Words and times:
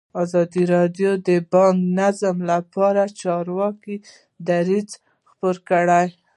ازادي 0.23 0.63
راډیو 0.75 1.11
د 1.27 1.29
بانکي 1.51 1.85
نظام 1.99 2.37
لپاره 2.51 3.01
د 3.09 3.15
چارواکو 3.21 3.93
دریځ 4.47 4.89
خپور 5.29 5.55
کړی. 5.69 6.05